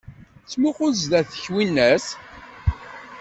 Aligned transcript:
Ttmuqul 0.43 0.93
zdat-k, 1.01 1.43
winnat! 1.53 2.05